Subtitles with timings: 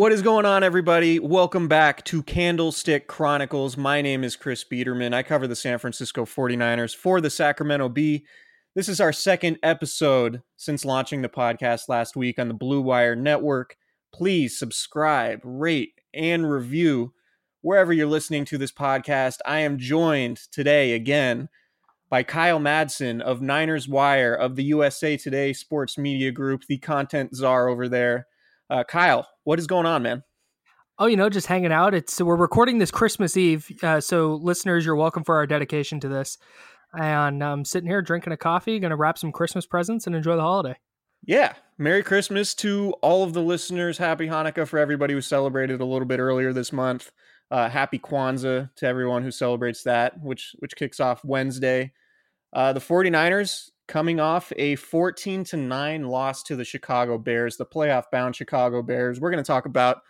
[0.00, 1.18] What is going on, everybody?
[1.18, 3.76] Welcome back to Candlestick Chronicles.
[3.76, 5.12] My name is Chris Biderman.
[5.12, 8.24] I cover the San Francisco 49ers for the Sacramento Bee.
[8.74, 13.14] This is our second episode since launching the podcast last week on the Blue Wire
[13.14, 13.76] Network.
[14.10, 17.12] Please subscribe, rate, and review
[17.60, 19.40] wherever you're listening to this podcast.
[19.44, 21.50] I am joined today again
[22.08, 27.36] by Kyle Madson of Niners Wire of the USA Today Sports Media Group, the content
[27.36, 28.28] czar over there.
[28.70, 30.22] Uh, Kyle, what is going on, man?
[30.98, 31.92] Oh, you know, just hanging out.
[31.92, 35.98] It's so we're recording this Christmas Eve, uh, so listeners, you're welcome for our dedication
[36.00, 36.38] to this.
[36.92, 40.36] And I'm sitting here drinking a coffee, going to wrap some Christmas presents and enjoy
[40.36, 40.76] the holiday.
[41.24, 43.98] Yeah, Merry Christmas to all of the listeners.
[43.98, 47.10] Happy Hanukkah for everybody who celebrated a little bit earlier this month.
[47.50, 51.92] Uh, happy Kwanzaa to everyone who celebrates that, which which kicks off Wednesday.
[52.52, 57.66] Uh, the 49ers coming off a 14 to 9 loss to the Chicago Bears, the
[57.66, 59.20] playoff bound Chicago Bears.
[59.20, 60.02] We're going to talk about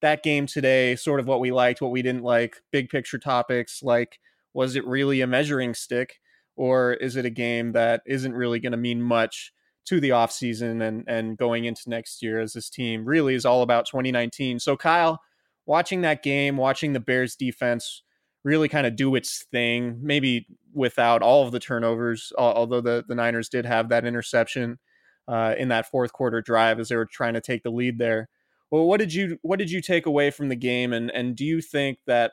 [0.00, 3.82] that game today, sort of what we liked, what we didn't like, big picture topics
[3.82, 4.18] like
[4.54, 6.18] was it really a measuring stick
[6.56, 9.52] or is it a game that isn't really going to mean much
[9.84, 13.60] to the offseason and and going into next year as this team really is all
[13.60, 14.58] about 2019.
[14.60, 15.20] So Kyle,
[15.66, 18.02] watching that game, watching the Bears defense
[18.44, 20.46] really kind of do its thing, maybe
[20.76, 24.78] without all of the turnovers, although the, the Niners did have that interception
[25.26, 28.28] uh, in that fourth quarter drive as they were trying to take the lead there.
[28.70, 31.44] Well, what did you what did you take away from the game, and and do
[31.44, 32.32] you think that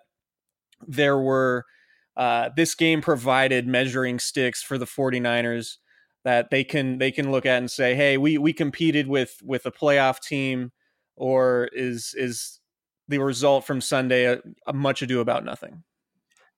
[0.85, 1.65] there were
[2.17, 5.77] uh, this game provided measuring sticks for the 49ers
[6.25, 9.65] that they can they can look at and say, hey, we we competed with with
[9.65, 10.71] a playoff team,
[11.15, 12.59] or is is
[13.07, 15.83] the result from Sunday a, a much ado about nothing?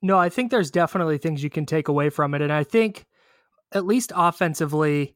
[0.06, 2.42] No, I think there's definitely things you can take away from it.
[2.44, 3.08] And I think,
[3.74, 5.16] at least offensively,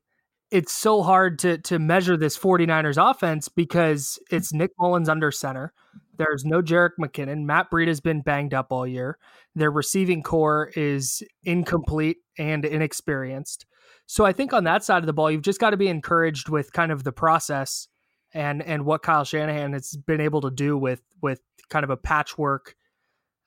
[0.50, 5.74] it's so hard to to measure this 49ers offense because it's Nick Mullens under center.
[6.18, 7.44] There's no Jerick McKinnon.
[7.44, 9.20] Matt Breida has been banged up all year.
[9.54, 13.68] Their receiving corps is incomplete and inexperienced.
[14.08, 16.50] So I think on that side of the ball, you've just got to be encouraged
[16.50, 17.88] with kind of the process
[18.34, 21.98] and and what Kyle Shanahan has been able to do with with kind of a
[21.98, 22.76] patchwork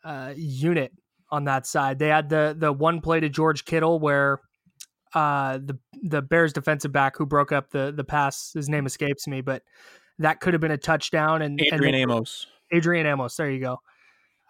[0.04, 0.92] uh, unit
[1.32, 1.98] on that side.
[1.98, 4.40] They had the the one play to George Kittle where
[5.14, 8.52] uh, the the Bears defensive back who broke up the the pass.
[8.54, 9.62] His name escapes me, but
[10.18, 11.42] that could have been a touchdown.
[11.42, 12.46] And Adrian and Amos.
[12.70, 13.34] Adrian Amos.
[13.36, 13.80] There you go.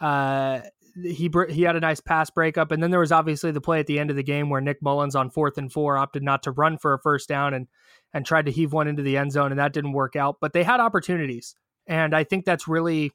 [0.01, 0.61] Uh,
[1.03, 3.87] he he had a nice pass breakup, and then there was obviously the play at
[3.87, 6.51] the end of the game where Nick Mullens on fourth and four opted not to
[6.51, 7.69] run for a first down and
[8.13, 10.37] and tried to heave one into the end zone, and that didn't work out.
[10.41, 11.55] But they had opportunities,
[11.87, 13.13] and I think that's really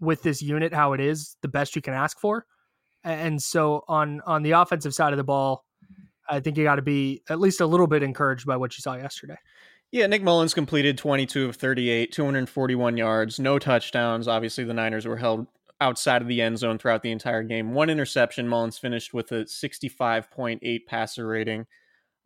[0.00, 2.46] with this unit how it is the best you can ask for.
[3.04, 5.64] And so on on the offensive side of the ball,
[6.28, 8.82] I think you got to be at least a little bit encouraged by what you
[8.82, 9.36] saw yesterday.
[9.92, 14.28] Yeah, Nick Mullens completed 22 of 38, 241 yards, no touchdowns.
[14.28, 15.48] Obviously, the Niners were held
[15.80, 17.72] outside of the end zone throughout the entire game.
[17.72, 18.46] One interception.
[18.46, 21.66] Mullens finished with a 65.8 passer rating.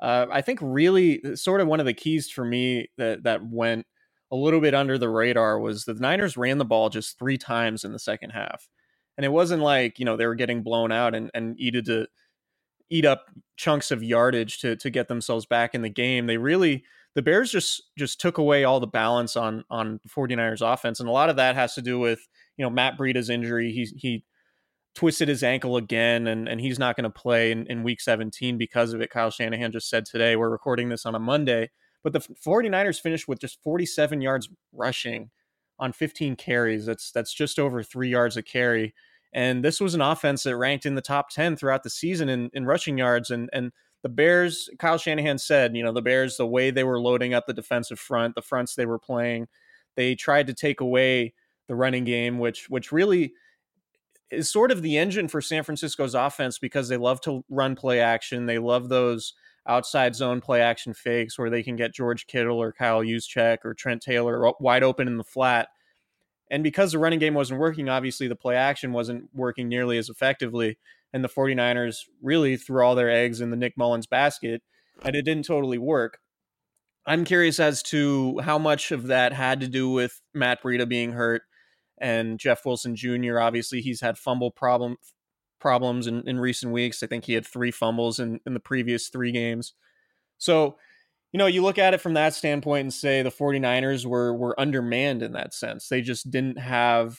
[0.00, 3.86] Uh, I think really sort of one of the keys for me that that went
[4.30, 7.84] a little bit under the radar was the Niners ran the ball just three times
[7.84, 8.68] in the second half.
[9.16, 12.06] And it wasn't like, you know, they were getting blown out and, and needed to
[12.90, 13.26] eat up
[13.56, 16.26] chunks of yardage to to get themselves back in the game.
[16.26, 16.84] They really
[17.14, 21.00] the Bears just just took away all the balance on on the 49ers offense.
[21.00, 22.20] And a lot of that has to do with,
[22.56, 23.72] you know, Matt Breida's injury.
[23.72, 24.24] He he
[24.94, 28.56] twisted his ankle again and, and he's not going to play in, in week 17
[28.58, 29.10] because of it.
[29.10, 30.36] Kyle Shanahan just said today.
[30.36, 31.70] We're recording this on a Monday.
[32.04, 35.30] But the 49ers finished with just 47 yards rushing
[35.78, 36.86] on 15 carries.
[36.86, 38.94] That's that's just over three yards a carry.
[39.32, 42.50] And this was an offense that ranked in the top 10 throughout the season in,
[42.54, 43.30] in rushing yards.
[43.30, 43.72] And and
[44.02, 47.46] the Bears, Kyle Shanahan said, you know, the Bears, the way they were loading up
[47.46, 49.48] the defensive front, the fronts they were playing,
[49.96, 51.34] they tried to take away
[51.68, 53.32] the running game, which which really
[54.30, 58.00] is sort of the engine for San Francisco's offense because they love to run play
[58.00, 58.46] action.
[58.46, 59.34] They love those
[59.66, 63.74] outside zone play action fakes where they can get George Kittle or Kyle Juszczyk or
[63.74, 65.68] Trent Taylor wide open in the flat.
[66.50, 70.08] And because the running game wasn't working, obviously the play action wasn't working nearly as
[70.08, 70.78] effectively.
[71.12, 74.62] And the 49ers really threw all their eggs in the Nick Mullens basket,
[75.02, 76.18] and it didn't totally work.
[77.06, 81.12] I'm curious as to how much of that had to do with Matt Breida being
[81.12, 81.42] hurt
[81.98, 83.38] and Jeff Wilson Jr.
[83.38, 84.96] Obviously, he's had fumble problem
[85.64, 87.02] problems in, in recent weeks.
[87.02, 89.72] I think he had three fumbles in, in the previous three games.
[90.36, 90.76] So,
[91.32, 94.60] you know, you look at it from that standpoint and say the 49ers were were
[94.60, 95.88] undermanned in that sense.
[95.88, 97.18] They just didn't have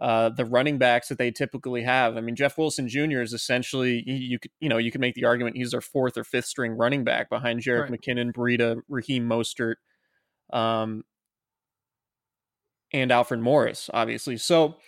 [0.00, 2.16] uh, the running backs that they typically have.
[2.16, 3.20] I mean, Jeff Wilson Jr.
[3.20, 6.24] is essentially you could you know you could make the argument he's their fourth or
[6.24, 8.00] fifth string running back behind Jerick right.
[8.00, 9.76] McKinnon, Breida, Raheem Mostert,
[10.52, 11.04] um,
[12.92, 14.36] and Alfred Morris, obviously.
[14.36, 14.78] So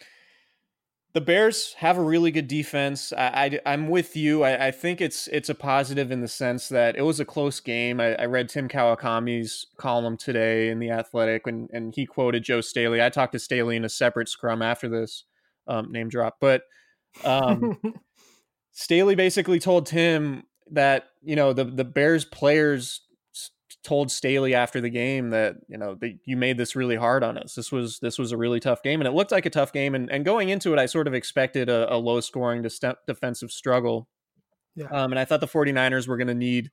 [1.16, 3.10] the Bears have a really good defense.
[3.10, 4.42] I, I am with you.
[4.42, 7.58] I, I, think it's it's a positive in the sense that it was a close
[7.58, 8.00] game.
[8.00, 12.60] I, I read Tim Kawakami's column today in the Athletic, and and he quoted Joe
[12.60, 13.02] Staley.
[13.02, 15.24] I talked to Staley in a separate scrum after this
[15.66, 16.64] um, name drop, but
[17.24, 17.80] um,
[18.72, 20.42] Staley basically told Tim
[20.72, 23.05] that you know the the Bears players
[23.86, 27.38] told Staley after the game that you know that you made this really hard on
[27.38, 27.54] us.
[27.54, 29.94] This was this was a really tough game, and it looked like a tough game.
[29.94, 34.08] And, and going into it, I sort of expected a, a low scoring defensive struggle.
[34.74, 34.86] Yeah.
[34.86, 36.72] Um, and I thought the 49ers were going to need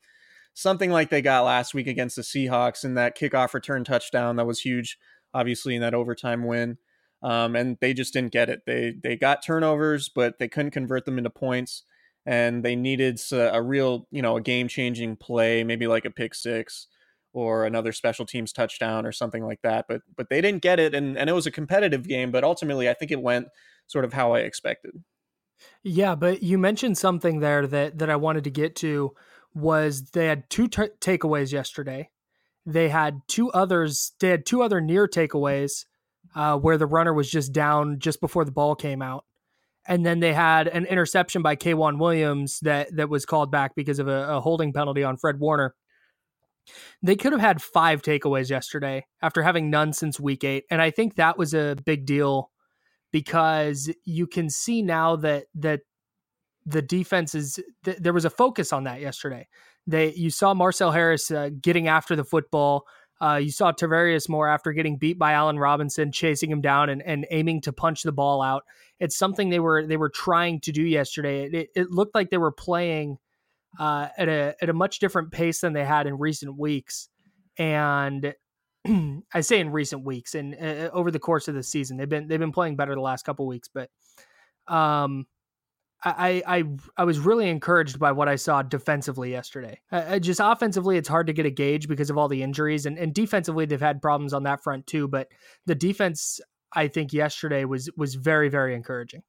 [0.56, 4.48] something like they got last week against the Seahawks and that kickoff return touchdown that
[4.48, 4.98] was huge,
[5.36, 6.78] obviously in that overtime win.
[7.22, 8.64] Um, and they just didn't get it.
[8.66, 11.84] They they got turnovers, but they couldn't convert them into points.
[12.26, 16.12] And they needed a, a real, you know, a game changing play, maybe like a
[16.12, 16.88] pick six
[17.34, 19.86] or another special teams touchdown or something like that.
[19.90, 22.32] But but they didn't get it, and and it was a competitive game.
[22.32, 23.48] But ultimately, I think it went
[23.88, 25.04] sort of how I expected.
[25.84, 29.14] Yeah, but you mentioned something there that that I wanted to get to
[29.54, 32.10] was they had two t- takeaways yesterday.
[32.66, 34.14] They had two others.
[34.20, 35.86] They had two other near takeaways
[36.36, 39.26] uh, where the runner was just down just before the ball came out,
[39.88, 44.00] and then they had an interception by K'Waun Williams that that was called back because
[44.00, 45.76] of a, a holding penalty on Fred Warner.
[47.02, 50.66] They could have had five takeaways yesterday after having none since week eight.
[50.70, 52.52] And I think that was a big deal
[53.12, 55.82] because you can see now that that
[56.66, 59.48] the defense is th- there was a focus on that yesterday.
[59.88, 62.86] They you saw Marcel Harris uh, getting after the football.
[63.22, 67.02] Uh, you saw Tarvarius Moore after getting beat by Allen Robinson, chasing him down and,
[67.04, 68.64] and aiming to punch the ball out.
[69.00, 71.46] It's something they were they were trying to do yesterday.
[71.46, 73.18] It, it looked like they were playing
[73.80, 77.10] uh, at a at a much different pace than they had in recent weeks.
[77.58, 78.34] And
[79.34, 82.28] I say in recent weeks and uh, over the course of the season, they've been
[82.28, 83.70] they've been playing better the last couple weeks.
[83.74, 83.90] But
[84.68, 85.26] um,
[86.06, 86.64] I, I
[86.98, 89.80] I was really encouraged by what I saw defensively yesterday.
[89.92, 92.98] Uh, just offensively, it's hard to get a gauge because of all the injuries, and,
[92.98, 95.08] and defensively, they've had problems on that front too.
[95.08, 95.30] But
[95.66, 96.42] the defense,
[96.74, 99.24] I think, yesterday was was very very encouraging.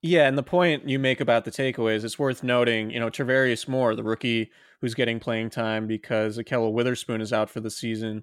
[0.00, 3.66] Yeah, and the point you make about the takeaways, it's worth noting, you know, Tarvarius
[3.66, 4.50] Moore, the rookie
[4.80, 8.22] who's getting playing time because Ahkello Witherspoon is out for the season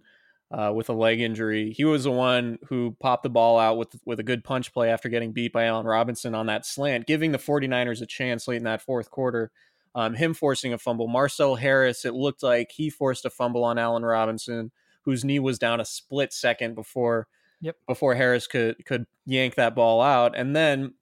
[0.51, 1.72] uh, with a leg injury.
[1.72, 4.89] He was the one who popped the ball out with with a good punch play
[4.89, 8.58] after getting beat by Allen Robinson on that slant, giving the 49ers a chance late
[8.58, 9.51] in that fourth quarter.
[9.96, 11.08] Um, him forcing a fumble.
[11.08, 14.72] Marcel Harris, it looked like he forced a fumble on Allen Robinson,
[15.03, 17.27] whose knee was down a split second before
[17.62, 17.75] yep.
[17.88, 20.38] before Harris could could yank that ball out.
[20.38, 20.94] And then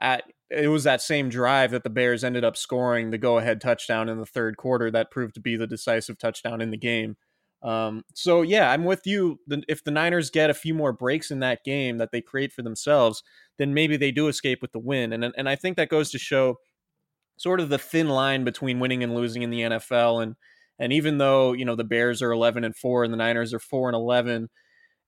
[0.00, 3.60] at it was that same drive that the Bears ended up scoring the go ahead
[3.60, 7.16] touchdown in the third quarter that proved to be the decisive touchdown in the game.
[7.62, 9.40] Um, so yeah, I'm with you.
[9.68, 12.62] If the Niners get a few more breaks in that game that they create for
[12.62, 13.22] themselves,
[13.58, 15.12] then maybe they do escape with the win.
[15.12, 16.58] And and I think that goes to show
[17.36, 20.22] sort of the thin line between winning and losing in the NFL.
[20.22, 20.36] And
[20.78, 23.58] And even though, you know, the Bears are 11 and 4 and the Niners are
[23.60, 24.48] 4 and 11,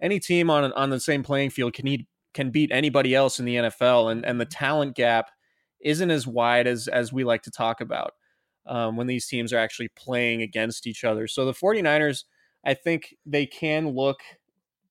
[0.03, 3.45] any team on on the same playing field can need, can beat anybody else in
[3.45, 5.31] the NFL and and the talent gap
[5.81, 8.13] isn't as wide as as we like to talk about
[8.67, 11.27] um, when these teams are actually playing against each other.
[11.27, 12.25] So the 49ers,
[12.65, 14.21] I think they can look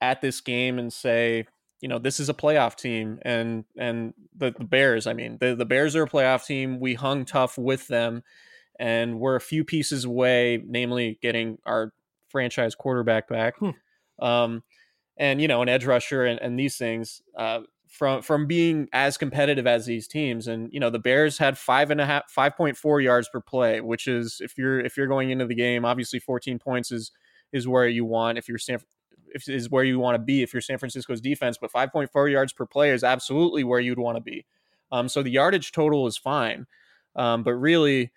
[0.01, 1.45] at this game and say,
[1.81, 5.55] you know, this is a playoff team and and the, the Bears, I mean, the,
[5.55, 6.79] the Bears are a playoff team.
[6.79, 8.23] We hung tough with them
[8.79, 11.93] and we're a few pieces away, namely getting our
[12.29, 13.55] franchise quarterback back.
[13.57, 13.69] Hmm.
[14.21, 14.63] Um,
[15.19, 17.21] and you know, an edge rusher and, and these things.
[17.37, 17.59] Uh,
[17.89, 20.47] from from being as competitive as these teams.
[20.47, 23.41] And you know, the Bears had five and a half, five point four yards per
[23.41, 27.11] play, which is if you're if you're going into the game, obviously 14 points is
[27.51, 28.79] is where you want if you're San
[29.33, 31.57] if is where you want to be if you're San Francisco's defense.
[31.59, 34.45] But 5.4 yards per play is absolutely where you'd want to be.
[34.91, 36.67] Um, so the yardage total is fine,
[37.15, 38.11] um, but really.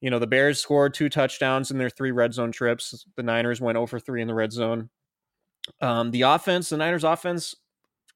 [0.00, 3.06] You know, the Bears scored two touchdowns in their three red zone trips.
[3.16, 4.90] The Niners went over three in the red zone.
[5.80, 7.54] Um, the offense, the Niners offense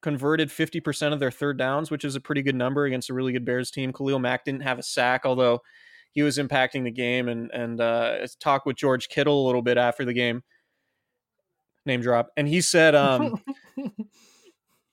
[0.01, 3.33] converted 50% of their third downs, which is a pretty good number against a really
[3.33, 3.91] good Bears team.
[3.91, 5.61] Khalil Mack didn't have a sack, although
[6.11, 7.27] he was impacting the game.
[7.27, 10.43] And and uh, talked with George Kittle a little bit after the game.
[11.85, 13.41] Name drop, and he said, um,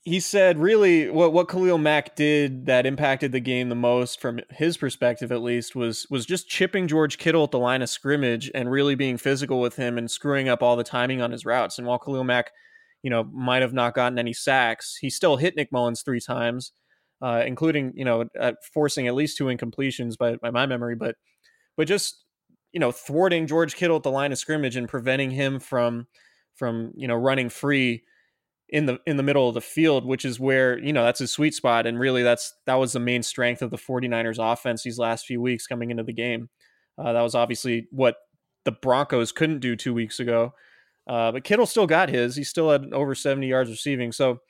[0.06, 4.40] he said, really, what what Khalil Mack did that impacted the game the most, from
[4.50, 8.50] his perspective at least, was was just chipping George Kittle at the line of scrimmage
[8.54, 11.76] and really being physical with him and screwing up all the timing on his routes.
[11.76, 12.50] And while Khalil Mack
[13.06, 14.96] you know, might have not gotten any sacks.
[15.00, 16.72] He still hit Nick Mullens three times,
[17.22, 18.24] uh, including you know
[18.74, 20.96] forcing at least two incompletions by, by my memory.
[20.96, 21.14] But
[21.76, 22.24] but just
[22.72, 26.08] you know thwarting George Kittle at the line of scrimmage and preventing him from
[26.56, 28.02] from you know running free
[28.68, 31.30] in the in the middle of the field which is where you know that's his
[31.30, 34.98] sweet spot and really that's that was the main strength of the 49ers offense these
[34.98, 36.48] last few weeks coming into the game
[36.98, 38.16] uh, that was obviously what
[38.64, 40.52] the Broncos couldn't do 2 weeks ago
[41.06, 42.34] uh, but Kittle still got his.
[42.34, 44.12] He still had over 70 yards receiving.
[44.12, 44.40] So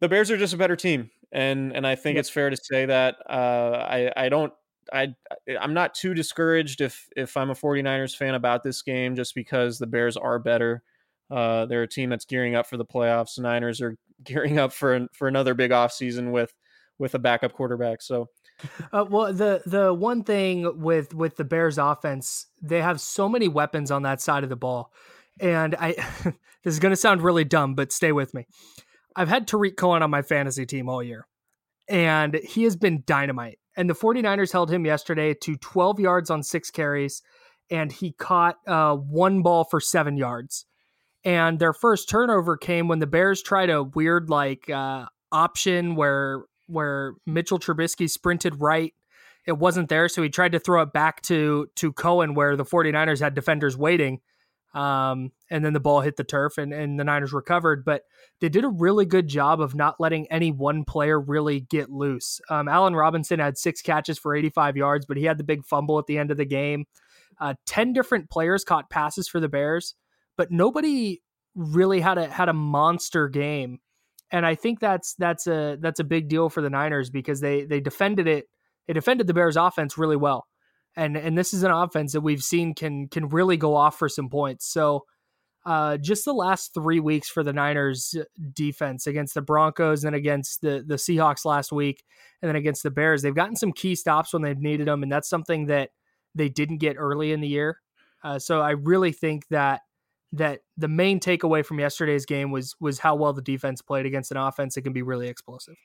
[0.00, 1.10] the Bears are just a better team.
[1.32, 2.20] And and I think yep.
[2.20, 4.52] it's fair to say that uh, I I don't
[4.92, 5.14] I
[5.60, 9.78] I'm not too discouraged if if I'm a 49ers fan about this game just because
[9.78, 10.82] the Bears are better.
[11.30, 13.38] Uh, they're a team that's gearing up for the playoffs.
[13.38, 16.54] Niners are gearing up for for another big offseason with
[16.98, 18.02] with a backup quarterback.
[18.02, 18.28] So
[18.92, 23.48] uh, well, the the one thing with with the Bears offense, they have so many
[23.48, 24.92] weapons on that side of the ball.
[25.40, 25.92] And I,
[26.64, 28.46] this is going to sound really dumb, but stay with me.
[29.16, 31.26] I've had Tarik Cohen on my fantasy team all year,
[31.88, 33.58] and he has been dynamite.
[33.76, 37.22] And the 49ers held him yesterday to 12 yards on six carries,
[37.70, 40.66] and he caught uh, one ball for seven yards.
[41.24, 46.44] And their first turnover came when the Bears tried a weird like uh, option where
[46.66, 48.92] where Mitchell Trubisky sprinted right.
[49.46, 52.64] It wasn't there, so he tried to throw it back to to Cohen where the
[52.64, 54.20] 49ers had defenders waiting
[54.74, 57.84] um, and then the ball hit the turf and, and the Niners recovered.
[57.84, 58.02] But
[58.40, 62.40] they did a really good job of not letting any one player really get loose.
[62.50, 65.98] Um, Allen Robinson had six catches for 85 yards, but he had the big fumble
[65.98, 66.86] at the end of the game.
[67.40, 69.94] Uh, 10 different players caught passes for the Bears,
[70.36, 71.22] but nobody
[71.54, 73.78] really had a had a monster game.
[74.30, 77.64] And I think that's that's a that's a big deal for the Niners because they
[77.64, 78.46] they defended it.
[78.86, 80.46] They defended the Bears offense really well
[80.96, 84.08] and and this is an offense that we've seen can can really go off for
[84.08, 84.66] some points.
[84.66, 85.04] So
[85.66, 88.14] uh, just the last three weeks for the Niners
[88.52, 92.04] defense against the Broncos and against the the Seahawks last week,
[92.42, 95.10] and then against the Bears, they've gotten some key stops when they've needed them, and
[95.10, 95.90] that's something that
[96.34, 97.80] they didn't get early in the year.
[98.22, 99.82] Uh, so I really think that
[100.34, 104.30] that the main takeaway from yesterday's game was was how well the defense played against
[104.30, 105.76] an offense that can be really explosive.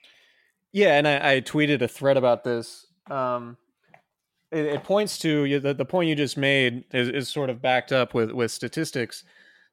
[0.72, 2.86] Yeah, and I, I tweeted a thread about this.
[3.10, 3.56] Um,
[4.52, 7.92] it, it points to the, the point you just made is, is sort of backed
[7.92, 9.24] up with with statistics.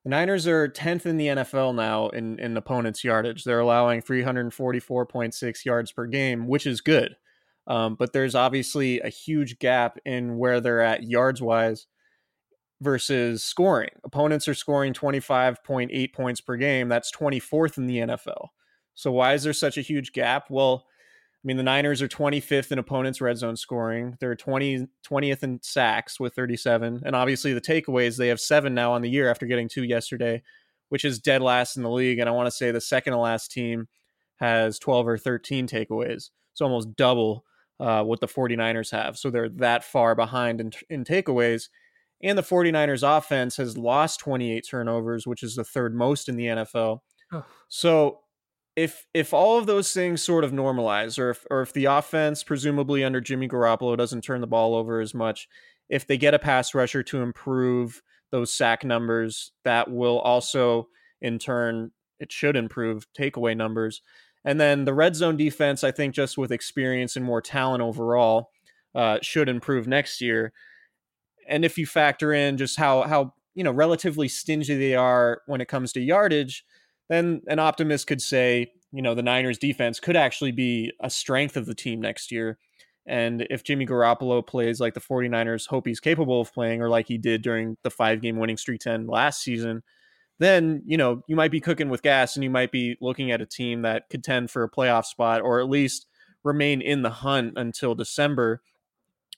[0.03, 3.43] The Niners are 10th in the NFL now in, in opponents' yardage.
[3.43, 7.17] They're allowing 344.6 yards per game, which is good.
[7.65, 11.87] Um, but there's obviously a huge gap in where they're at yards wise
[12.81, 13.89] versus scoring.
[14.03, 16.89] Opponents are scoring 25.8 points per game.
[16.89, 18.47] That's 24th in the NFL.
[18.93, 20.49] So why is there such a huge gap?
[20.49, 24.17] Well, I mean, the Niners are 25th in opponents' red zone scoring.
[24.19, 27.03] They're 20, 20th in sacks with 37.
[27.05, 30.41] And obviously, the takeaways, they have seven now on the year after getting two yesterday,
[30.89, 32.19] which is dead last in the league.
[32.19, 33.87] And I want to say the second to last team
[34.37, 36.31] has 12 or 13 takeaways.
[36.51, 37.45] It's almost double
[37.79, 39.17] uh, what the 49ers have.
[39.17, 41.69] So they're that far behind in, in takeaways.
[42.23, 46.45] And the 49ers offense has lost 28 turnovers, which is the third most in the
[46.45, 46.99] NFL.
[47.31, 47.45] Oh.
[47.67, 48.19] So
[48.75, 52.43] if if all of those things sort of normalize, or if or if the offense,
[52.43, 55.47] presumably under Jimmy Garoppolo, doesn't turn the ball over as much,
[55.89, 60.87] if they get a pass rusher to improve those sack numbers, that will also
[61.21, 64.01] in turn it should improve takeaway numbers.
[64.45, 68.51] And then the red zone defense, I think, just with experience and more talent overall,
[68.95, 70.53] uh, should improve next year.
[71.47, 75.61] And if you factor in just how how you know relatively stingy they are when
[75.61, 76.65] it comes to yardage,
[77.09, 81.57] then an optimist could say, you know, the Niners defense could actually be a strength
[81.57, 82.57] of the team next year.
[83.05, 87.07] And if Jimmy Garoppolo plays like the 49ers hope he's capable of playing, or like
[87.07, 89.81] he did during the five game winning streak 10 last season,
[90.39, 93.41] then, you know, you might be cooking with gas and you might be looking at
[93.41, 96.05] a team that could tend for a playoff spot or at least
[96.43, 98.61] remain in the hunt until December,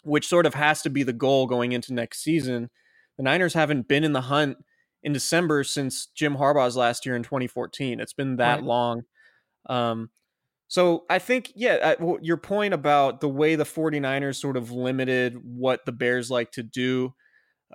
[0.04, 2.70] which sort of has to be the goal going into next season.
[3.18, 4.58] The Niners haven't been in the hunt
[5.04, 8.00] in December since Jim Harbaugh's last year in 2014.
[8.00, 8.64] It's been that right.
[8.64, 9.02] long.
[9.68, 10.10] Um,
[10.68, 15.86] so I think, yeah, your point about the way the 49ers sort of limited what
[15.86, 17.14] the Bears like to do,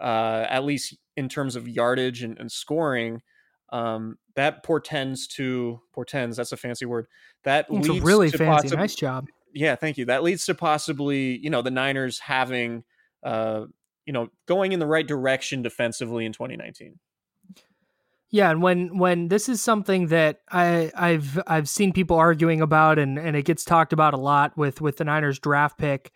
[0.01, 3.21] uh, at least in terms of yardage and, and scoring,
[3.73, 6.37] um, that portends to portends.
[6.37, 7.07] That's a fancy word.
[7.43, 8.69] That it's leads really fancy.
[8.69, 9.27] Possi- nice job.
[9.55, 10.05] Yeah, thank you.
[10.07, 12.83] That leads to possibly, you know, the Niners having,
[13.23, 13.67] uh,
[14.05, 16.99] you know, going in the right direction defensively in 2019.
[18.31, 22.99] Yeah, and when when this is something that I I've I've seen people arguing about
[22.99, 26.11] and and it gets talked about a lot with with the Niners draft pick.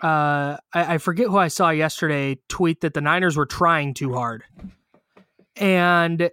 [0.00, 4.14] Uh, I, I forget who I saw yesterday tweet that the Niners were trying too
[4.14, 4.44] hard,
[5.56, 6.30] and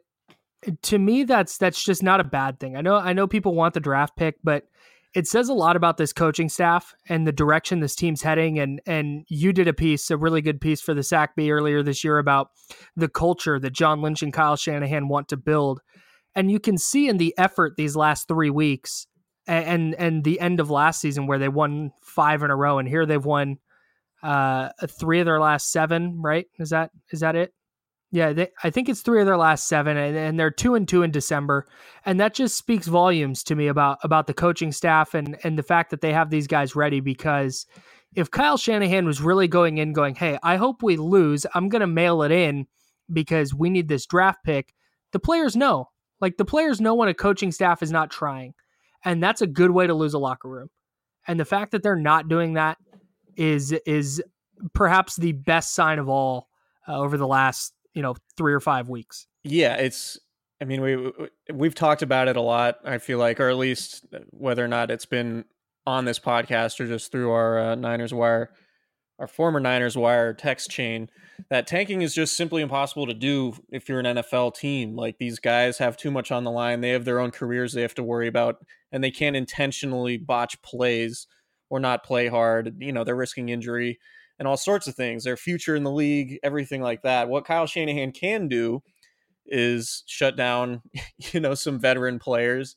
[0.84, 2.76] to me that's that's just not a bad thing.
[2.76, 4.68] I know I know people want the draft pick, but
[5.14, 8.60] it says a lot about this coaching staff and the direction this team's heading.
[8.60, 12.04] And and you did a piece, a really good piece for the SACB earlier this
[12.04, 12.50] year about
[12.96, 15.82] the culture that John Lynch and Kyle Shanahan want to build.
[16.36, 19.08] And you can see in the effort these last three weeks
[19.48, 22.88] and and the end of last season where they won five in a row, and
[22.88, 23.58] here they've won
[24.24, 26.22] uh three of their last seven.
[26.22, 26.48] Right?
[26.60, 27.54] Is that is that it?
[28.18, 30.88] Yeah, they, I think it's three of their last seven, and, and, they're two and
[30.88, 31.68] two in December,
[32.04, 35.62] and that just speaks volumes to me about about the coaching staff and and the
[35.62, 37.00] fact that they have these guys ready.
[37.00, 37.68] Because
[38.16, 41.46] if Kyle Shanahan was really going in, going, "Hey, I hope we lose.
[41.54, 42.66] I'm going to mail it in
[43.14, 44.74] because we need this draft pick,"
[45.12, 45.90] the players know.
[46.20, 48.56] Like the players know when a coaching staff is not trying,
[49.06, 50.72] and that's a good way to lose a locker room.
[51.28, 52.80] And the fact that they're not doing that
[53.36, 54.24] is is
[54.74, 56.48] perhaps the best sign of all
[56.88, 59.26] uh, over the last you know three or five weeks.
[59.44, 60.20] Yeah, it's.
[60.62, 61.12] I mean, we
[61.52, 62.78] we've talked about it a lot.
[62.86, 65.46] I feel like, or at least whether or not it's been
[65.88, 68.52] on this podcast or just through our uh, Niners Wire,
[69.18, 71.10] our former Niners Wire text chain,
[71.50, 74.96] that tanking is just simply impossible to do if you're an NFL team.
[74.96, 76.82] Like these guys have too much on the line.
[76.82, 78.58] They have their own careers they have to worry about,
[78.92, 81.26] and they can't intentionally botch plays
[81.72, 82.76] or not play hard.
[82.78, 83.98] You know, they're risking injury
[84.40, 87.30] and all sorts of things, their future in the league, everything like that.
[87.30, 88.84] What Kyle Shanahan can do
[89.46, 90.82] is shut down,
[91.18, 92.76] you know, some veteran players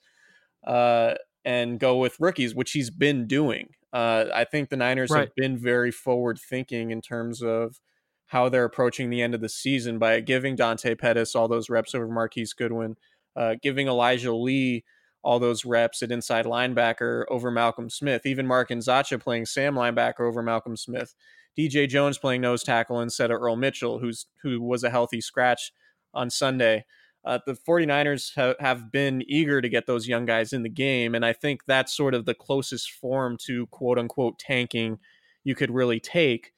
[0.66, 3.70] uh, and go with rookies, which he's been doing.
[3.92, 5.20] Uh, I think the Niners right.
[5.20, 7.81] have been very forward thinking in terms of
[8.27, 11.94] how they're approaching the end of the season by giving Dante Pettis all those reps
[11.96, 12.96] over Marquise Goodwin,
[13.35, 14.85] uh, giving Elijah Lee
[15.23, 20.20] all those reps at inside linebacker over Malcolm Smith, even Mark Nzeocha playing Sam linebacker
[20.20, 21.14] over Malcolm Smith.
[21.58, 25.72] DJ Jones playing nose tackle instead of Earl Mitchell, who's who was a healthy scratch
[26.14, 26.84] on Sunday.
[27.22, 31.14] Uh, the 49ers ha- have been eager to get those young guys in the game,
[31.14, 34.98] and I think that's sort of the closest form to quote unquote tanking
[35.44, 36.52] you could really take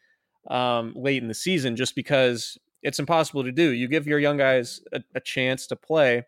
[0.51, 3.71] um, late in the season, just because it's impossible to do.
[3.71, 6.25] You give your young guys a, a chance to play.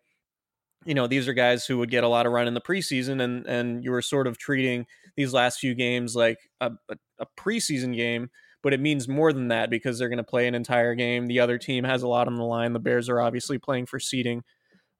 [0.84, 3.22] You know, these are guys who would get a lot of run in the preseason,
[3.22, 7.26] and and you were sort of treating these last few games like a, a, a
[7.38, 8.30] preseason game
[8.64, 11.26] but it means more than that because they're going to play an entire game.
[11.26, 12.72] The other team has a lot on the line.
[12.72, 14.42] The Bears are obviously playing for seeding.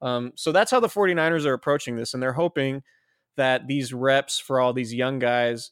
[0.03, 2.13] Um, so that's how the 49ers are approaching this.
[2.13, 2.83] And they're hoping
[3.37, 5.71] that these reps for all these young guys,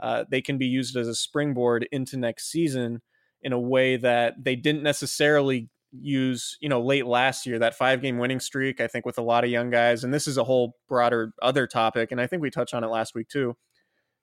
[0.00, 3.02] uh, they can be used as a springboard into next season
[3.42, 8.00] in a way that they didn't necessarily use, you know, late last year, that five
[8.00, 10.02] game winning streak, I think with a lot of young guys.
[10.02, 12.10] And this is a whole broader other topic.
[12.10, 13.54] And I think we touched on it last week too.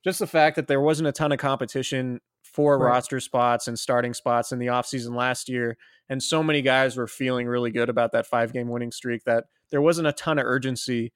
[0.03, 2.19] Just the fact that there wasn't a ton of competition
[2.51, 2.87] for right.
[2.87, 5.77] roster spots and starting spots in the offseason last year.
[6.09, 9.45] And so many guys were feeling really good about that five game winning streak that
[9.69, 11.13] there wasn't a ton of urgency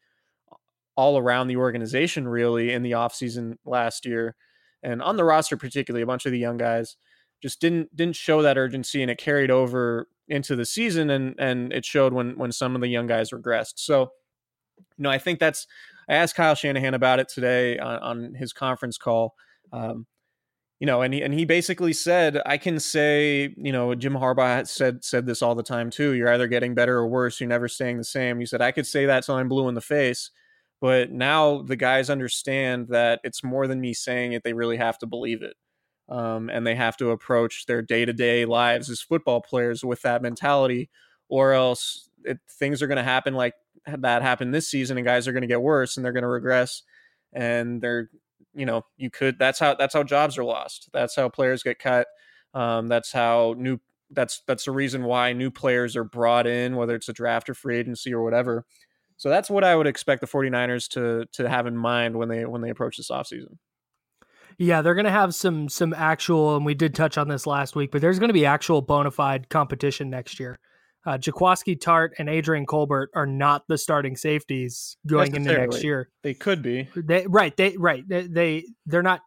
[0.96, 4.36] all around the organization, really, in the offseason last year.
[4.82, 6.96] And on the roster, particularly, a bunch of the young guys
[7.42, 11.74] just didn't didn't show that urgency and it carried over into the season and and
[11.74, 13.74] it showed when when some of the young guys regressed.
[13.76, 14.12] So,
[14.78, 15.68] you know, I think that's
[16.08, 19.36] I asked Kyle Shanahan about it today on, on his conference call.
[19.74, 20.06] Um,
[20.80, 24.68] you know, and he, and he basically said, I can say, you know, Jim Harbaugh
[24.68, 26.14] said said this all the time too.
[26.14, 27.40] You're either getting better or worse.
[27.40, 28.40] You're never staying the same.
[28.40, 30.32] He said, I could say that till I'm blue in the face,
[30.82, 34.44] but now the guys understand that it's more than me saying it.
[34.44, 35.56] They really have to believe it,
[36.10, 40.02] um, and they have to approach their day to day lives as football players with
[40.02, 40.90] that mentality,
[41.30, 43.54] or else it, things are going to happen like
[43.88, 46.28] that happened this season, and guys are going to get worse and they're going to
[46.28, 46.84] regress,
[47.32, 48.10] and they're
[48.56, 50.90] you know you could that's how that's how jobs are lost.
[50.94, 52.08] That's how players get cut.
[52.54, 53.80] Um, that's how new
[54.12, 57.54] that's that's the reason why new players are brought in whether it's a draft or
[57.54, 58.66] free agency or whatever.
[59.18, 62.46] So that's what i would expect the 49ers to to have in mind when they
[62.46, 63.58] when they approach this offseason.
[64.58, 67.76] Yeah, they're going to have some some actual, and we did touch on this last
[67.76, 70.60] week, but there's going to be actual bona fide competition next year.
[71.06, 76.10] Uh, Jaquiski Tartt and Adrian Colbert are not the starting safeties going into next year.
[76.24, 76.90] They could be.
[76.96, 77.56] They right.
[77.56, 78.04] They right.
[78.08, 79.22] They, they they're not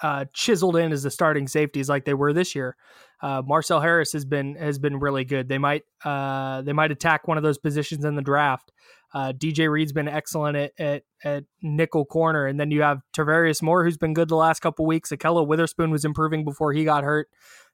[0.00, 2.76] uh, chiseled in as the starting safeties like they were this year.
[3.22, 5.48] Uh, Marcel Harris has been has been really good.
[5.48, 8.72] They might uh, they might attack one of those positions in the draft.
[9.14, 13.62] Uh, DJ Reed's been excellent at, at, at nickel corner, and then you have Tarvarius
[13.62, 15.10] Moore, who's been good the last couple weeks.
[15.10, 17.28] Ahkello Witherspoon was improving before he got hurt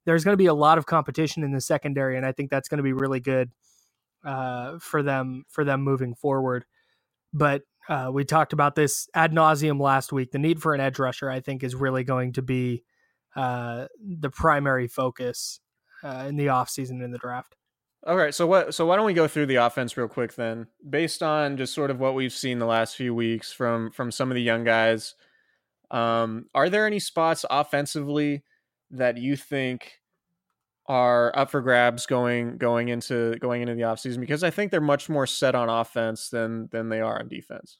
[0.05, 2.69] there's going to be a lot of competition in the secondary, and I think that's
[2.69, 3.51] going to be really good
[4.25, 6.65] uh, for them for them moving forward.
[7.33, 10.33] But uh, we talked about this ad nauseum last week.
[10.33, 12.85] The need for an edge rusher, I think, is really going to be
[13.35, 15.61] uh, the primary focus
[16.05, 17.57] uh, in the offseason in the draft.
[18.05, 18.75] All right, so what?
[18.75, 21.91] So why don't we go through the offense real quick then, based on just sort
[21.91, 25.15] of what we've seen the last few weeks from from some of the young guys.
[25.91, 28.43] Um, are there any spots offensively
[28.93, 29.93] that you think
[30.87, 34.81] are up for grabs going going into going into the offseason because I think they're
[34.81, 37.79] much more set on offense than than they are on defense.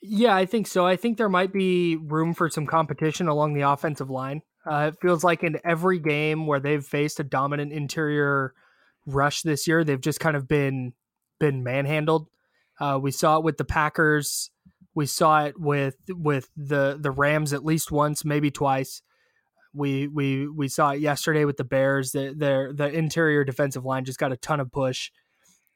[0.00, 0.86] Yeah, I think so.
[0.86, 4.42] I think there might be room for some competition along the offensive line.
[4.64, 8.52] Uh, it feels like in every game where they've faced a dominant interior
[9.06, 10.92] rush this year, they've just kind of been
[11.40, 12.28] been manhandled.
[12.80, 14.50] Uh, we saw it with the Packers.
[14.94, 19.02] We saw it with with the the Rams at least once, maybe twice.
[19.74, 22.12] We we we saw it yesterday with the Bears.
[22.12, 25.10] The the the interior defensive line just got a ton of push.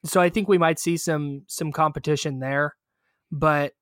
[0.05, 2.74] So I think we might see some some competition there,
[3.31, 3.74] but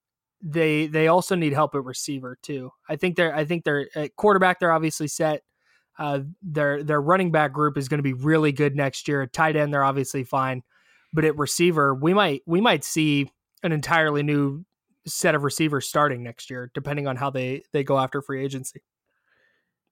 [0.42, 2.70] they they also need help at receiver too.
[2.88, 5.42] I think they're I think they're at quarterback they're obviously set.
[5.98, 9.22] Uh, their their running back group is going to be really good next year.
[9.22, 10.62] At tight end they're obviously fine,
[11.12, 13.30] but at receiver we might we might see
[13.62, 14.64] an entirely new
[15.06, 18.80] set of receivers starting next year, depending on how they they go after free agency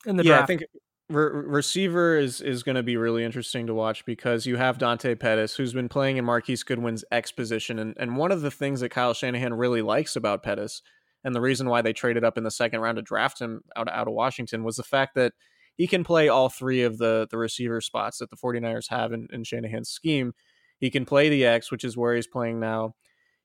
[0.06, 0.42] in the yeah, draft.
[0.42, 0.62] I think
[1.08, 5.14] re- receiver is is going to be really interesting to watch because you have Dante
[5.14, 8.80] Pettis, who's been playing in Marquise Goodwin's X position, and and one of the things
[8.80, 10.82] that Kyle Shanahan really likes about Pettis,
[11.24, 13.88] and the reason why they traded up in the second round to draft him out
[13.88, 15.32] out of Washington was the fact that
[15.76, 19.28] he can play all three of the the receiver spots that the 49ers have in,
[19.32, 20.32] in Shanahan's scheme.
[20.80, 22.94] He can play the X, which is where he's playing now.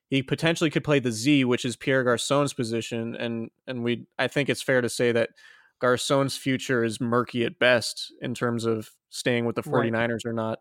[0.08, 4.28] He potentially could play the Z, which is Pierre Garcon's position, and and we I
[4.28, 5.30] think it's fair to say that
[5.84, 10.24] Garcon's future is murky at best in terms of staying with the 49ers right.
[10.24, 10.60] or not.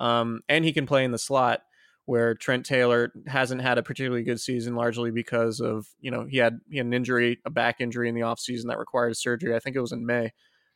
[0.00, 1.60] Um, and he can play in the slot
[2.04, 6.38] where Trent Taylor hasn't had a particularly good season largely because of, you know, he
[6.38, 9.54] had he had an injury, a back injury in the offseason that required surgery.
[9.54, 10.32] I think it was in May.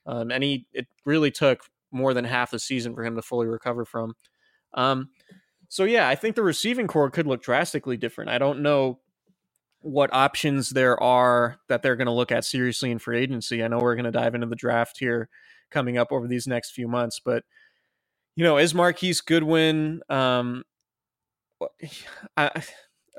[0.07, 3.48] Um, and he it really took more than half the season for him to fully
[3.48, 4.14] recover from.
[4.74, 5.09] Um,
[5.68, 8.31] so yeah, I think the receiving corps could look drastically different.
[8.31, 9.00] I don't know
[9.80, 13.62] what options there are that they're going to look at seriously in free agency.
[13.62, 15.28] I know we're going to dive into the draft here
[15.70, 17.44] coming up over these next few months, but
[18.36, 20.64] you know, is Marquise Goodwin um
[22.36, 22.62] I,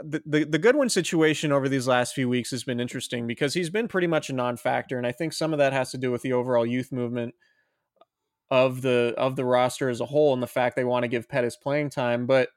[0.04, 3.69] the, the the Goodwin situation over these last few weeks has been interesting because he's
[3.69, 6.21] been pretty much a non-factor and I think some of that has to do with
[6.21, 7.36] the overall youth movement
[8.52, 11.30] of the of the roster as a whole and the fact they want to give
[11.30, 12.50] Pettis playing time, but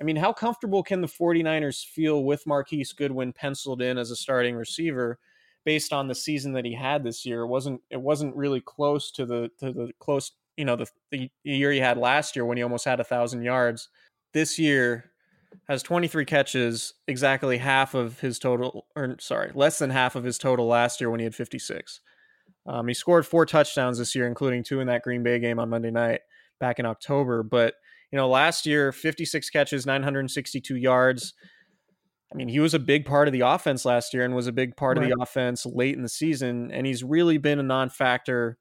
[0.00, 4.16] I mean, how comfortable can the 49ers feel with Marquise Goodwin penciled in as a
[4.16, 5.18] starting receiver
[5.64, 7.42] based on the season that he had this year?
[7.42, 11.30] It wasn't it wasn't really close to the to the close, you know, the, the
[11.44, 13.88] year he had last year when he almost had a thousand yards.
[14.32, 15.10] This year
[15.68, 20.38] has 23 catches, exactly half of his total, or sorry, less than half of his
[20.38, 22.00] total last year when he had 56.
[22.66, 25.68] Um, he scored four touchdowns this year, including two in that Green Bay game on
[25.68, 26.20] Monday night
[26.60, 27.42] back in October.
[27.42, 27.74] But
[28.12, 31.34] you know, last year, 56 catches, 962 yards.
[32.32, 34.52] I mean, he was a big part of the offense last year and was a
[34.52, 35.10] big part right.
[35.10, 36.70] of the offense late in the season.
[36.72, 38.58] And he's really been a non factor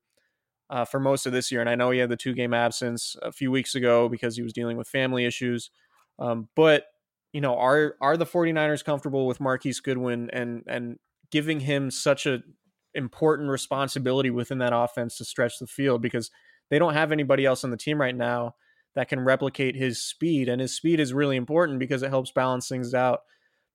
[0.69, 1.61] uh, for most of this year.
[1.61, 4.43] And I know he had the two game absence a few weeks ago because he
[4.43, 5.71] was dealing with family issues.
[6.17, 6.85] Um, but,
[7.31, 10.97] you know, are are the 49ers comfortable with Marquise Goodwin and and
[11.31, 12.39] giving him such a
[12.95, 16.31] important responsibility within that offense to stretch the field because
[16.71, 18.55] they don't have anybody else on the team right now
[18.95, 20.49] that can replicate his speed.
[20.49, 23.21] And his speed is really important because it helps balance things out.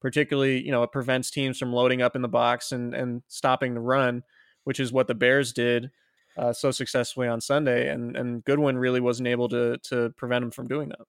[0.01, 3.73] Particularly, you know, it prevents teams from loading up in the box and, and stopping
[3.75, 4.23] the run,
[4.65, 5.91] which is what the Bears did
[6.37, 7.89] uh, so successfully on Sunday.
[7.89, 11.01] And and Goodwin really wasn't able to to prevent him from doing that.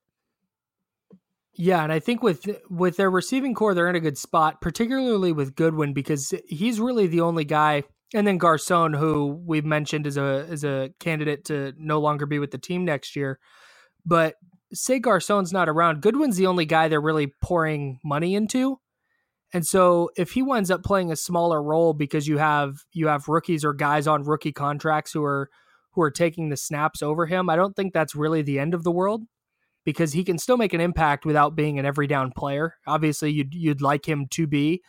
[1.57, 5.31] Yeah, and I think with with their receiving corps, they're in a good spot, particularly
[5.31, 7.83] with Goodwin because he's really the only guy.
[8.13, 12.39] And then Garcon, who we've mentioned as a as a candidate to no longer be
[12.39, 13.39] with the team next year.
[14.05, 14.35] But
[14.73, 18.79] say Garcon's not around, Goodwin's the only guy they're really pouring money into.
[19.53, 23.27] And so if he winds up playing a smaller role because you have you have
[23.27, 25.49] rookies or guys on rookie contracts who are
[25.91, 28.83] who are taking the snaps over him, I don't think that's really the end of
[28.83, 29.23] the world
[29.85, 32.73] because he can still make an impact without being an every down player.
[32.85, 34.81] Obviously, you'd you'd like him to be,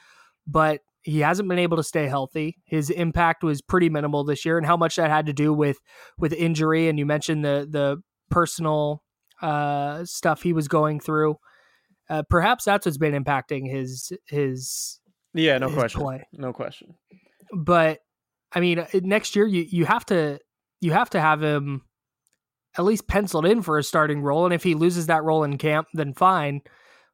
[0.47, 2.57] but he hasn't been able to stay healthy.
[2.65, 5.79] His impact was pretty minimal this year, and how much that had to do with
[6.19, 6.89] with injury.
[6.89, 7.99] And you mentioned the the
[8.31, 9.03] personal
[9.43, 11.37] uh, stuff he was going through.
[12.09, 15.01] Uh, perhaps that's what's been impacting his his
[15.35, 16.25] yeah, no his question, play.
[16.33, 16.95] no question.
[17.53, 17.99] But
[18.53, 20.39] I mean, uh, next year you you have to
[20.81, 21.83] you have to have him
[22.79, 25.59] at least penciled in for a starting role, and if he loses that role in
[25.59, 26.61] camp, then fine.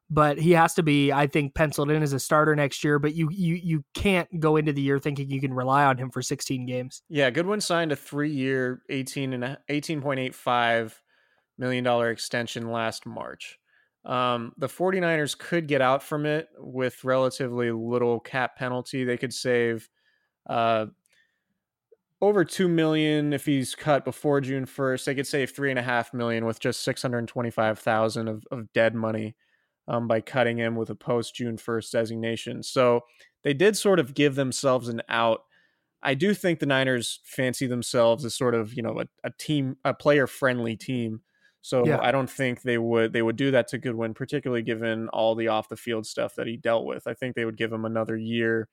[0.09, 2.99] But he has to be, I think, penciled in as a starter next year.
[2.99, 6.11] But you you you can't go into the year thinking you can rely on him
[6.11, 7.01] for 16 games.
[7.09, 10.93] Yeah, Goodwin signed a three-year, 18 and 18.85
[11.57, 13.59] million dollar extension last March.
[14.05, 19.03] Um, the 49ers could get out from it with relatively little cap penalty.
[19.05, 19.89] They could save
[20.49, 20.87] uh,
[22.21, 25.05] over two million if he's cut before June 1st.
[25.05, 29.35] They could save three and a half million with just 625,000 of, of dead money
[29.87, 32.63] um, by cutting him with a post June 1st designation.
[32.63, 33.01] So
[33.43, 35.41] they did sort of give themselves an out.
[36.01, 39.77] I do think the Niners fancy themselves as sort of, you know, a, a team,
[39.83, 41.21] a player friendly team.
[41.63, 41.99] So yeah.
[42.01, 45.47] I don't think they would they would do that to Goodwin, particularly given all the
[45.47, 47.07] off the field stuff that he dealt with.
[47.07, 48.67] I think they would give him another year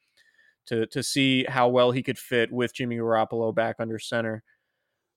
[0.67, 4.43] to to see how well he could fit with Jimmy Garoppolo back under center.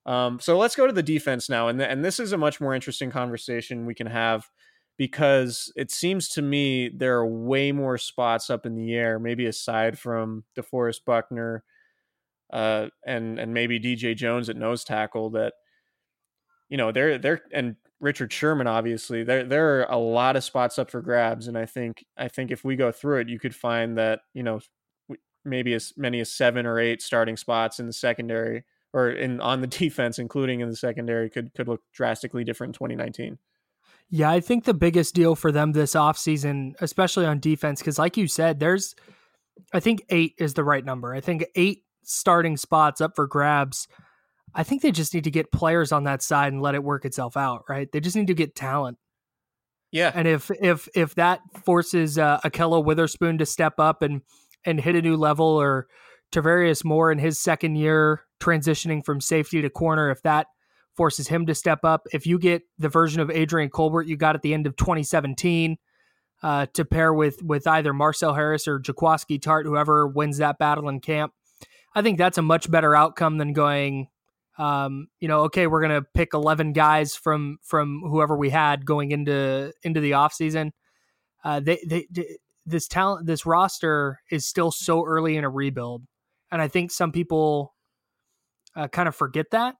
[0.05, 2.61] Um, so let's go to the defense now, and th- and this is a much
[2.61, 4.47] more interesting conversation we can have
[4.95, 9.47] because it seems to me there are way more spots up in the air, maybe
[9.47, 11.63] aside from DeForest Buckner,
[12.51, 15.53] uh, and and maybe DJ Jones at nose tackle that
[16.73, 20.79] you know, they're they're and Richard Sherman obviously there there are a lot of spots
[20.79, 23.53] up for grabs, and I think I think if we go through it, you could
[23.53, 24.59] find that you know
[25.45, 29.61] maybe as many as seven or eight starting spots in the secondary or in on
[29.61, 33.37] the defense, including in the secondary, could could look drastically different in 2019.
[34.09, 38.17] Yeah, I think the biggest deal for them this offseason, especially on defense, because like
[38.17, 38.95] you said, there's
[39.73, 41.13] I think eight is the right number.
[41.13, 43.87] I think eight starting spots up for grabs.
[44.55, 47.05] I think they just need to get players on that side and let it work
[47.05, 47.91] itself out, right?
[47.91, 48.97] They just need to get talent.
[49.91, 50.11] Yeah.
[50.13, 54.21] And if if if that forces uh, Ahkello Witherspoon to step up and
[54.65, 55.87] and hit a new level or
[56.31, 60.47] Tarvarius Moore in his second year transitioning from safety to corner, if that
[60.95, 64.35] forces him to step up, if you get the version of Adrian Colbert you got
[64.35, 65.77] at the end of 2017
[66.41, 70.89] uh, to pair with with either Marcel Harris or Jaquiski Tartt, whoever wins that battle
[70.89, 71.33] in camp,
[71.93, 74.07] I think that's a much better outcome than going
[74.57, 79.11] um, you know, okay, we're gonna pick eleven guys from from whoever we had going
[79.11, 80.73] into into the off season.
[81.43, 86.03] Uh, they, they, they this talent this roster is still so early in a rebuild,
[86.51, 87.73] and I think some people
[88.75, 89.75] uh, kind of forget that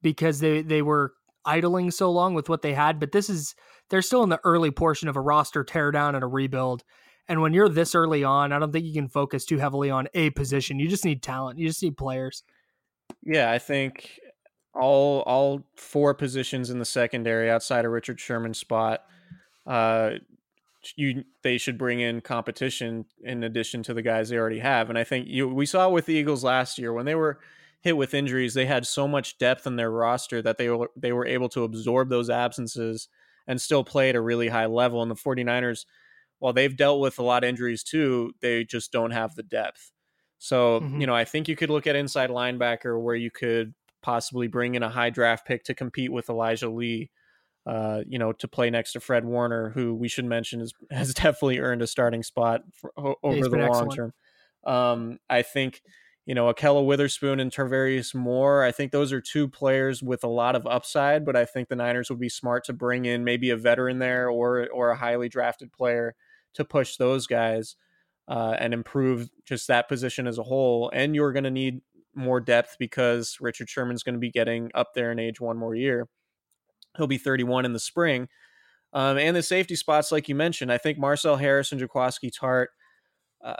[0.00, 1.12] because they they were
[1.44, 2.98] idling so long with what they had.
[2.98, 3.54] But this is
[3.90, 6.82] they're still in the early portion of a roster teardown and a rebuild.
[7.28, 10.08] And when you're this early on, I don't think you can focus too heavily on
[10.14, 10.78] a position.
[10.78, 11.58] You just need talent.
[11.58, 12.42] You just need players.
[13.22, 14.18] Yeah, I think
[14.74, 19.04] all all four positions in the secondary outside of Richard Sherman's spot,
[19.66, 20.12] uh,
[20.96, 24.88] you they should bring in competition in addition to the guys they already have.
[24.90, 27.40] And I think you we saw with the Eagles last year when they were
[27.82, 31.12] hit with injuries, they had so much depth in their roster that they were they
[31.12, 33.08] were able to absorb those absences
[33.46, 35.02] and still play at a really high level.
[35.02, 35.86] And the 49ers,
[36.40, 39.91] while they've dealt with a lot of injuries too, they just don't have the depth.
[40.42, 41.00] So, mm-hmm.
[41.00, 44.74] you know, I think you could look at inside linebacker where you could possibly bring
[44.74, 47.10] in a high draft pick to compete with Elijah Lee,
[47.64, 51.14] uh, you know, to play next to Fred Warner, who we should mention is, has
[51.14, 53.94] definitely earned a starting spot for, over the long excellent.
[53.94, 54.12] term.
[54.64, 55.80] Um, I think,
[56.26, 60.28] you know, Ahkello Witherspoon and Tarvarius Moore, I think those are two players with a
[60.28, 63.50] lot of upside, but I think the Niners would be smart to bring in maybe
[63.50, 66.16] a veteran there or or a highly drafted player
[66.54, 67.76] to push those guys.
[68.28, 70.90] Uh, and improve just that position as a whole.
[70.94, 71.80] And you're going to need
[72.14, 75.74] more depth because Richard Sherman's going to be getting up there in age one more
[75.74, 76.08] year.
[76.96, 78.28] He'll be 31 in the spring.
[78.92, 82.66] Um, and the safety spots, like you mentioned, I think Marcel Harris and Jaquiski Tartt
[83.42, 83.56] uh,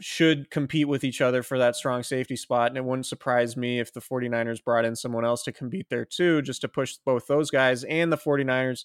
[0.00, 2.68] should compete with each other for that strong safety spot.
[2.68, 6.04] And it wouldn't surprise me if the 49ers brought in someone else to compete there
[6.04, 7.82] too, just to push both those guys.
[7.84, 8.84] And the 49ers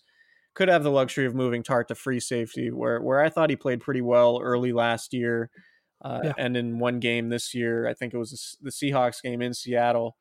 [0.53, 3.55] could have the luxury of moving Tartt to free safety, where, where I thought he
[3.55, 5.49] played pretty well early last year.
[6.01, 6.33] Uh, yeah.
[6.37, 10.17] And in one game this year, I think it was the Seahawks game in Seattle.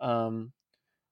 [0.00, 0.52] Um,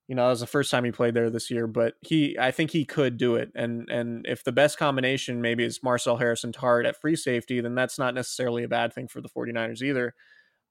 [0.06, 2.50] you know, that was the first time he played there this year, but he, I
[2.50, 3.50] think he could do it.
[3.54, 7.74] And and if the best combination maybe is Marcel Harrison Tartt at free safety, then
[7.74, 10.14] that's not necessarily a bad thing for the 49ers either.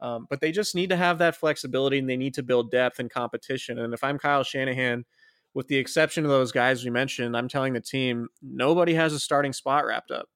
[0.02, 3.00] Um, but they just need to have that flexibility and they need to build depth
[3.00, 3.80] and competition.
[3.80, 5.06] And if I'm Kyle Shanahan,
[5.54, 9.20] with the exception of those guys we mentioned, I'm telling the team nobody has a
[9.20, 10.28] starting spot wrapped up.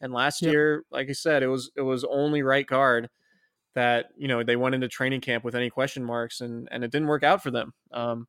[0.00, 0.52] And last yep.
[0.52, 3.08] year, like I said, it was it was only right guard
[3.74, 6.92] that you know they went into training camp with any question marks, and and it
[6.92, 7.72] didn't work out for them.
[7.92, 8.28] Um,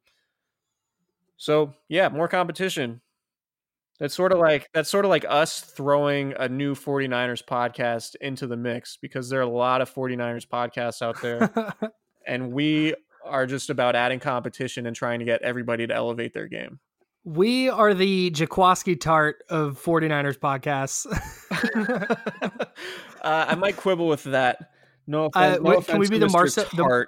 [1.38, 3.02] so yeah, more competition.
[4.00, 8.48] That's sort of like that's sort of like us throwing a new 49ers podcast into
[8.48, 11.52] the mix because there are a lot of 49ers podcasts out there
[12.26, 16.48] and we are just about adding competition and trying to get everybody to elevate their
[16.48, 16.80] game.
[17.26, 21.06] We are the Jaquiski Tartt of 49ers podcasts.
[23.22, 24.72] uh, I might quibble with that.
[25.06, 27.08] No, offense, uh, no wait, can we be the Marcel Tartt?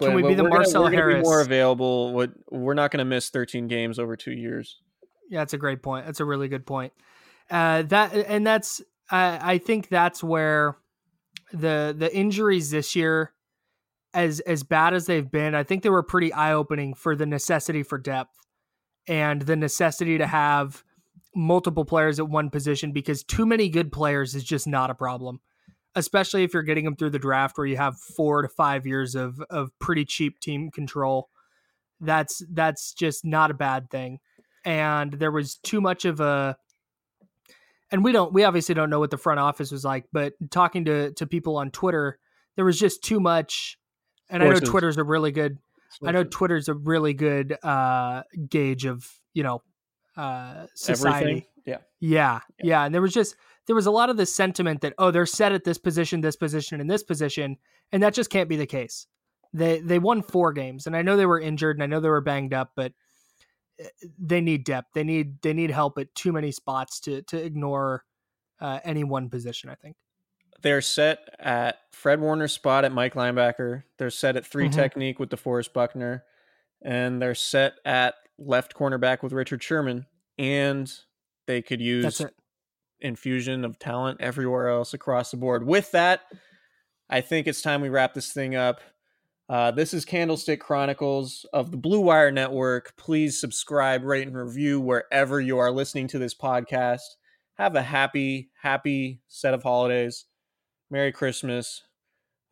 [0.00, 1.24] Can we be the Marcel gonna, Harris?
[1.24, 2.12] More available.
[2.12, 4.80] What we're not going to miss 13 games over two years.
[5.30, 6.06] Yeah, that's a great point.
[6.06, 6.92] That's a really good point.
[7.50, 10.76] Uh, that and that's I think that's where
[11.52, 13.32] the the injuries this year,
[14.14, 17.26] as as bad as they've been, I think they were pretty eye opening for the
[17.26, 18.36] necessity for depth
[19.08, 20.84] and the necessity to have
[21.34, 25.40] multiple players at one position because too many good players is just not a problem
[25.94, 29.14] especially if you're getting them through the draft where you have four to five years
[29.14, 31.28] of of pretty cheap team control.
[32.00, 34.18] That's that's just not a bad thing.
[34.64, 36.56] And there was too much of a
[37.90, 40.84] and we don't we obviously don't know what the front office was like, but talking
[40.86, 42.18] to to people on Twitter,
[42.56, 43.78] there was just too much
[44.32, 44.62] and Sources.
[44.62, 45.58] I know Twitter's a really good
[45.90, 46.08] Sources.
[46.08, 49.62] I know Twitter's a really good uh gauge of, you know,
[50.16, 51.48] uh society.
[51.64, 51.78] Yeah.
[52.00, 52.40] yeah.
[52.58, 52.64] Yeah.
[52.64, 52.84] Yeah.
[52.84, 55.52] And there was just there was a lot of this sentiment that oh they're set
[55.52, 57.56] at this position, this position, and this position,
[57.92, 59.06] and that just can't be the case.
[59.52, 62.08] They they won four games, and I know they were injured and I know they
[62.08, 62.92] were banged up, but
[63.78, 64.88] eh, they need depth.
[64.94, 68.04] They need they need help at too many spots to to ignore
[68.60, 69.68] uh, any one position.
[69.68, 69.96] I think
[70.62, 73.84] they're set at Fred Warner's spot at Mike linebacker.
[73.98, 74.74] They're set at 3 mm-hmm.
[74.74, 76.24] technique with DeForest Buckner,
[76.80, 80.06] and they're set at left cornerback with Richard Sherman.
[80.38, 80.92] And
[81.46, 82.22] they could use
[83.00, 85.66] infusion of talent everywhere else across the board.
[85.66, 86.20] With that,
[87.10, 88.80] I think it's time we wrap this thing up.
[89.48, 92.96] Uh, this is Candlestick Chronicles of the Blue Wire Network.
[92.96, 97.00] Please subscribe, rate, and review wherever you are listening to this podcast.
[97.58, 100.24] Have a happy, happy set of holidays.
[100.92, 101.82] Merry Christmas.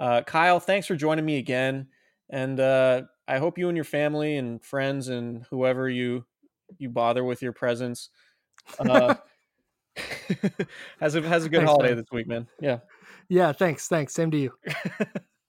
[0.00, 1.88] Uh, Kyle, thanks for joining me again.
[2.30, 6.24] And uh, I hope you and your family and friends and whoever you
[6.78, 8.08] you bother with your presence
[8.78, 9.16] uh,
[11.00, 11.96] has a has a good thanks, holiday man.
[11.98, 12.46] this week, man.
[12.60, 12.78] Yeah.
[13.28, 13.88] Yeah, thanks.
[13.88, 14.14] Thanks.
[14.14, 14.52] Same to you.